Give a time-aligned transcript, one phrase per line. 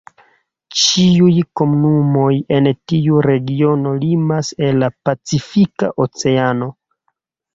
[0.83, 6.71] Ĉiuj komunumoj en tiu regiono limas al la pacifika oceano.